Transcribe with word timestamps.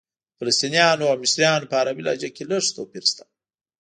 د 0.07 0.33
فلسطنیانو 0.39 1.05
او 1.11 1.17
مصریانو 1.23 1.69
په 1.71 1.75
عربي 1.81 2.01
لهجه 2.05 2.29
کې 2.35 2.43
لږ 2.51 2.63
توپیر 2.75 3.03
شته. 3.11 3.23